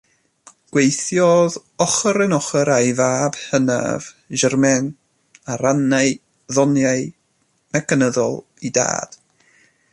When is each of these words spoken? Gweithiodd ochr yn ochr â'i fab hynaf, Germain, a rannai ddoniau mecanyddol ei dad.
Gweithiodd 0.75 1.57
ochr 1.85 2.19
yn 2.25 2.33
ochr 2.37 2.71
â'i 2.77 2.95
fab 3.01 3.37
hynaf, 3.41 4.07
Germain, 4.43 4.89
a 5.55 5.59
rannai 5.63 6.03
ddoniau 6.17 7.07
mecanyddol 7.77 8.39
ei 8.63 8.77
dad. 8.81 9.19